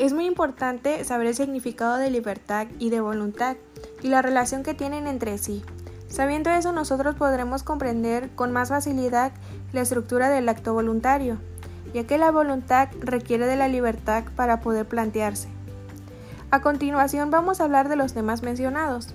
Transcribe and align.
Es 0.00 0.14
muy 0.14 0.24
importante 0.24 1.04
saber 1.04 1.26
el 1.26 1.34
significado 1.34 1.98
de 1.98 2.10
libertad 2.10 2.68
y 2.78 2.88
de 2.88 3.02
voluntad 3.02 3.58
y 4.00 4.08
la 4.08 4.22
relación 4.22 4.62
que 4.62 4.72
tienen 4.72 5.06
entre 5.06 5.36
sí. 5.36 5.62
Sabiendo 6.08 6.48
eso 6.48 6.72
nosotros 6.72 7.16
podremos 7.16 7.62
comprender 7.62 8.30
con 8.30 8.50
más 8.50 8.70
facilidad 8.70 9.32
la 9.74 9.82
estructura 9.82 10.30
del 10.30 10.48
acto 10.48 10.72
voluntario, 10.72 11.36
ya 11.92 12.06
que 12.06 12.16
la 12.16 12.30
voluntad 12.30 12.88
requiere 13.00 13.44
de 13.44 13.56
la 13.56 13.68
libertad 13.68 14.24
para 14.36 14.62
poder 14.62 14.88
plantearse. 14.88 15.50
A 16.50 16.62
continuación 16.62 17.30
vamos 17.30 17.60
a 17.60 17.64
hablar 17.64 17.90
de 17.90 17.96
los 17.96 18.14
temas 18.14 18.42
mencionados. 18.42 19.14